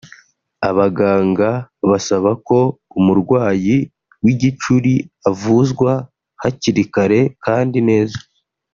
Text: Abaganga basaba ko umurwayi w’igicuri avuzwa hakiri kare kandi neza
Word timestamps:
Abaganga 0.69 1.49
basaba 1.89 2.31
ko 2.47 2.59
umurwayi 2.99 3.77
w’igicuri 4.23 4.93
avuzwa 5.29 5.91
hakiri 6.41 6.83
kare 6.93 7.19
kandi 7.45 7.79
neza 7.89 8.19